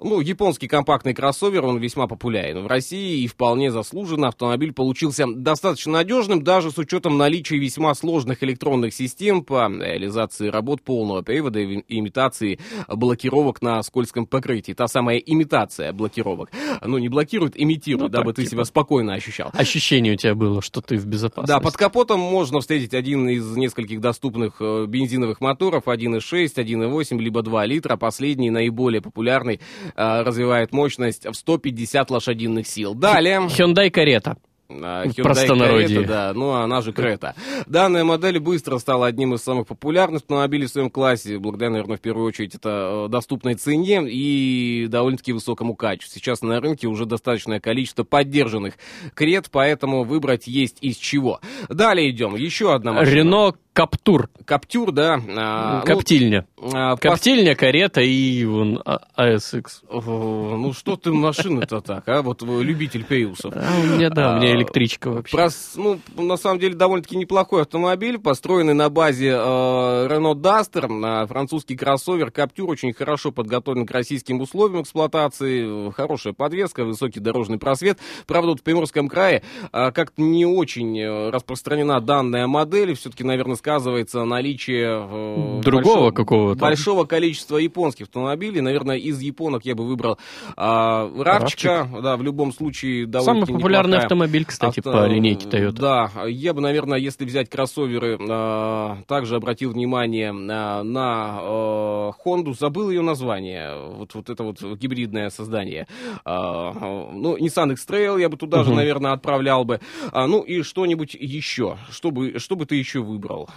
[0.00, 4.28] Ну, японский компактный кроссовер, он весьма популярен в России и вполне заслуженно.
[4.28, 10.82] Автомобиль получился достаточно надежным, даже с учетом наличия весьма сложных электронных систем по реализации работ
[10.82, 14.72] полного привода и имитации блокировок на скользком покрытии.
[14.72, 16.50] Та самая имитация блокировок.
[16.84, 18.52] Ну, не блокирует, имитирует, Ну, дабы так, ты типа.
[18.52, 19.50] себя спокойно ощущал.
[19.52, 21.48] Ощущение у тебя было, что ты в безопасности.
[21.48, 27.42] Да, под капотом можно встретить один из нескольких доступных э, бензиновых моторов, 1.6, 1.8, либо
[27.42, 27.96] 2 литра.
[27.96, 29.60] Последний, наиболее популярный,
[29.94, 32.94] э, развивает мощность в 150 лошадиных сил.
[32.94, 33.40] Далее...
[33.48, 34.36] Hyundai Карета.
[34.68, 36.00] Hyundai простонародье.
[36.02, 37.34] Creta, да, ну она же Крета.
[37.66, 42.00] Данная модель быстро стала одним из самых популярных автомобилей в своем классе, благодаря, наверное, в
[42.00, 46.18] первую очередь, это э, доступной цене и довольно-таки высокому качеству.
[46.18, 48.74] Сейчас на рынке уже достаточное количество поддержанных
[49.14, 51.40] Крет, поэтому выбрать есть из чего.
[51.68, 52.34] Далее идем.
[52.34, 53.14] Еще одна машина.
[53.14, 53.54] Рено
[53.86, 54.30] Каптур.
[54.46, 55.20] Каптюр, да.
[55.36, 56.46] а, ну, Коптильня.
[56.72, 59.64] а, пос- Коптильня, карета и вон А- ASX.
[59.90, 62.22] О, Ну что ты машины-то так, а?
[62.22, 63.52] Вот вы любитель Приусов.
[63.54, 65.36] А, у меня, да, у меня А, электричка вообще.
[65.36, 71.26] Прос- ну, на самом деле, довольно-таки неплохой автомобиль, построенный на базе э, Renault Duster, на
[71.26, 72.30] французский кроссовер.
[72.30, 77.98] Каптюр очень хорошо подготовлен к российским условиям эксплуатации, э, хорошая подвеска, высокий дорожный просвет.
[78.26, 83.56] Правда, вот в Приморском крае э, как-то не очень э, распространена данная модель, все-таки, наверное,
[83.70, 86.60] сказывается наличие э, Другого большого- какого-то.
[86.60, 88.60] большого количества японских автомобилей.
[88.60, 90.18] Наверное, из японок я бы выбрал
[90.56, 95.72] а, Равчика, да, в любом случае довольно Самый популярный автомобиль, кстати, Авто- по линейке Toyota.
[95.72, 102.54] Да, я бы, наверное, если взять кроссоверы, а, также обратил внимание а, на а, Honda,
[102.56, 105.88] забыл ее название, вот, вот это вот гибридное создание.
[106.24, 106.72] А,
[107.12, 108.76] ну, Nissan X-Trail я бы туда же, Мгм.
[108.76, 109.80] наверное, отправлял бы.
[110.12, 111.78] А, ну и что-нибудь еще.
[111.90, 113.48] Что бы, что бы ты еще выбрал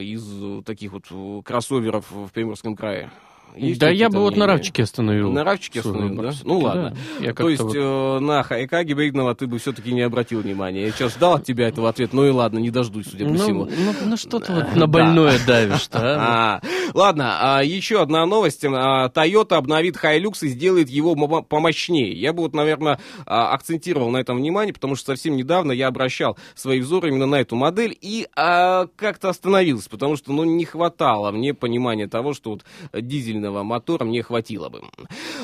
[0.00, 3.10] из э, таких вот э, кроссоверов в Приморском крае?
[3.54, 4.46] Есть да я бы вот на?
[4.46, 5.32] Равчике остановил.
[5.32, 6.32] На Равчике остановил, да?
[6.44, 6.94] Ну ладно.
[7.20, 7.32] да.
[7.32, 10.82] То есть вот- э, на Хайка гибридного ты бы все-таки не обратил внимания.
[10.86, 13.38] Я сейчас ждал от тебя этого ответа, ну и ладно, не дождусь, судя по Ну,
[13.38, 13.64] всему.
[13.64, 14.80] ну, ну что ты вот Да.
[14.80, 16.60] на больное давишь а?
[16.62, 18.62] А, ладно, а, еще одна новость.
[18.64, 22.12] А, Toyota обновит Hilux и сделает его мо- помощнее.
[22.12, 26.36] Я бы вот, наверное, а, акцентировал на этом внимание, потому что совсем недавно я обращал
[26.54, 31.54] свои взоры именно на эту модель и как-то остановился, потому что ну, не хватало мне
[31.54, 32.64] понимания того, что вот
[33.36, 34.82] турбодизельного мотора мне хватило бы.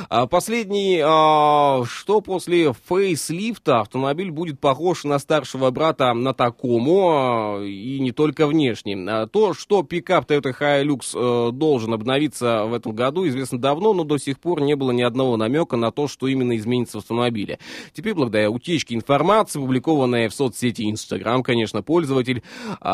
[0.08, 7.62] А последний, а, что после фейслифта автомобиль будет похож на старшего брата на такому, а,
[7.62, 9.26] и не только внешне.
[9.26, 14.18] То, что пикап Toyota Hilux а, должен обновиться в этом году, известно давно, но до
[14.18, 17.58] сих пор не было ни одного намека на то, что именно изменится в автомобиле.
[17.92, 22.42] Теперь, благодаря утечке информации, публикованной в соцсети Instagram, конечно, пользователь,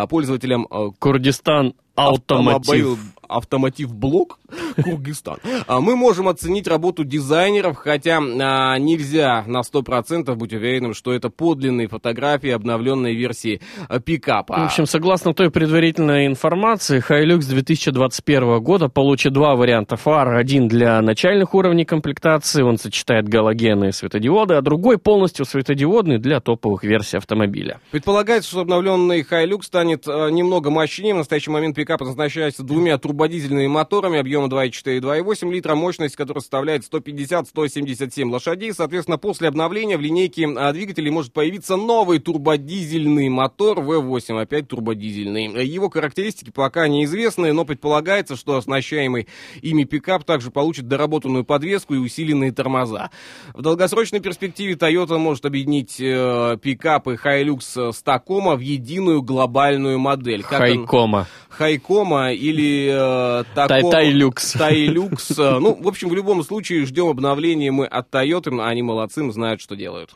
[0.09, 0.66] пользователям...
[0.70, 2.99] А, Курдистан Автомотив.
[3.28, 4.38] Автомотив блок
[4.82, 5.38] Кургистан.
[5.66, 11.30] А мы можем оценить работу дизайнеров, хотя а, нельзя на 100% быть уверенным, что это
[11.30, 14.58] подлинные фотографии обновленной версии а, пикапа.
[14.58, 20.36] В общем, согласно той предварительной информации, Hilux 2021 года получит два варианта фар.
[20.36, 26.40] Один для начальных уровней комплектации, он сочетает галогены и светодиоды, а другой полностью светодиодный для
[26.40, 27.80] топовых версий автомобиля.
[27.90, 31.14] Предполагается, что обновленный Hilux станет а, немного мощнее.
[31.14, 36.40] В настоящий момент пикап оснащается двумя турбодизельными моторами объемом 2,4 и 2,8 литра, мощность которая
[36.40, 38.72] составляет 150-177 лошадей.
[38.72, 45.66] Соответственно, после обновления в линейке а, двигателей может появиться новый турбодизельный мотор V8, опять турбодизельный.
[45.66, 49.26] Его характеристики пока неизвестны, но предполагается, что оснащаемый
[49.62, 53.10] ими пикап также получит доработанную подвеску и усиленные тормоза.
[53.52, 60.42] В долгосрочной перспективе Toyota может объединить э, пикапы Hilux с Tacoma в единую глобальную модель.
[60.42, 61.26] Хайкома.
[61.48, 64.52] Хайкома или э, Такома, Тайлюкс.
[64.52, 65.36] Тайлюкс.
[65.36, 69.76] Ну, в общем, в любом случае ждем обновления мы от Toyota, они молодцы, знают, что
[69.76, 70.11] делают.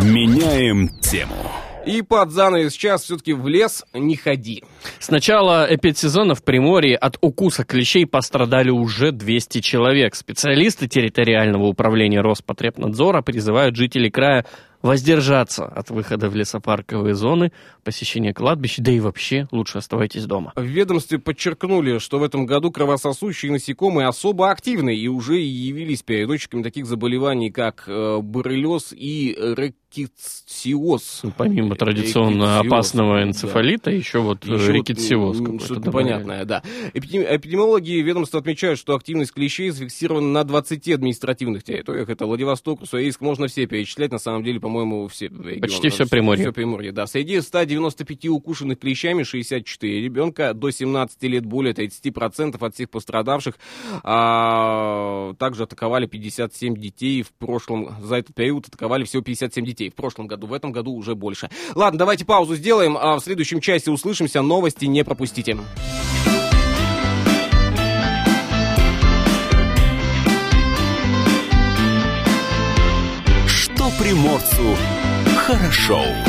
[0.00, 1.34] Меняем тему.
[1.88, 4.62] И под занавес час все-таки в лес не ходи.
[4.98, 10.14] С начала эпидсезона в Приморье от укуса клещей пострадали уже 200 человек.
[10.14, 14.44] Специалисты территориального управления Роспотребнадзора призывают жителей края
[14.82, 17.52] воздержаться от выхода в лесопарковые зоны,
[17.84, 20.52] посещения кладбищ, да и вообще лучше оставайтесь дома.
[20.56, 26.62] В ведомстве подчеркнули, что в этом году кровососущие насекомые особо активны и уже явились передатчиками
[26.62, 31.20] таких заболеваний, как э, боррелиоз и рекетсиоз.
[31.22, 33.90] Ну, помимо традиционно опасного энцефалита, да.
[33.90, 35.38] еще вот э, еще рекетсиоз.
[35.38, 36.62] Вот, что-то понятное, да.
[36.94, 42.08] Эпидемиологи ведомства отмечают, что активность клещей зафиксирована на 20 административных территориях.
[42.08, 45.60] Это Владивосток, Уссурийск, можно все перечислять, на самом деле, по-моему, все регионы.
[45.60, 46.44] Почти все Приморье.
[46.44, 47.06] Все Приморье, да.
[47.06, 53.54] Среди 195 укушенных клещами 64 ребенка до 17 лет, более 30% от всех пострадавших.
[54.02, 59.94] А, также атаковали 57 детей в прошлом, за этот период атаковали всего 57 детей в
[59.94, 61.48] прошлом году, в этом году уже больше.
[61.74, 65.56] Ладно, давайте паузу сделаем, а в следующем части услышимся, новости не пропустите.
[73.98, 74.76] Приморцу
[75.46, 76.27] хорошо.